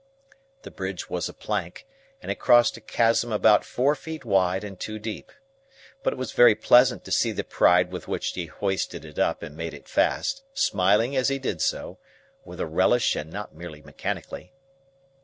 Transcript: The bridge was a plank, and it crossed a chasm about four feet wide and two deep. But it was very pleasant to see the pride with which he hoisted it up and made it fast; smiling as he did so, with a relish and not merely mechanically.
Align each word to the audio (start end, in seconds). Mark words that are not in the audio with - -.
The 0.63 0.71
bridge 0.71 1.11
was 1.11 1.29
a 1.29 1.33
plank, 1.33 1.85
and 2.23 2.31
it 2.31 2.39
crossed 2.39 2.75
a 2.75 2.81
chasm 2.81 3.31
about 3.31 3.63
four 3.63 3.93
feet 3.93 4.25
wide 4.25 4.63
and 4.63 4.79
two 4.79 4.97
deep. 4.97 5.31
But 6.01 6.11
it 6.13 6.15
was 6.15 6.31
very 6.31 6.55
pleasant 6.55 7.03
to 7.05 7.11
see 7.11 7.31
the 7.31 7.43
pride 7.43 7.91
with 7.91 8.07
which 8.07 8.29
he 8.31 8.47
hoisted 8.47 9.05
it 9.05 9.19
up 9.19 9.43
and 9.43 9.55
made 9.55 9.75
it 9.75 9.87
fast; 9.87 10.41
smiling 10.55 11.15
as 11.15 11.27
he 11.29 11.37
did 11.37 11.61
so, 11.61 11.99
with 12.43 12.59
a 12.59 12.65
relish 12.65 13.15
and 13.15 13.31
not 13.31 13.53
merely 13.53 13.83
mechanically. 13.83 14.53